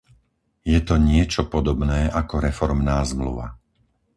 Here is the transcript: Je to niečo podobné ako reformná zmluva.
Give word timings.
Je 0.73 0.79
to 0.87 0.95
niečo 1.09 1.41
podobné 1.53 2.01
ako 2.21 2.35
reformná 2.47 2.97
zmluva. 3.11 3.47